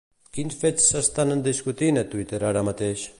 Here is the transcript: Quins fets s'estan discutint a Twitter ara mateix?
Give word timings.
Quins 0.37 0.55
fets 0.61 0.87
s'estan 0.93 1.45
discutint 1.49 2.03
a 2.03 2.07
Twitter 2.15 2.43
ara 2.53 2.69
mateix? 2.71 3.09